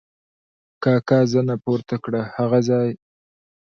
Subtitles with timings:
[0.83, 2.89] کاکا زنه پورته کړه: هغه ځای!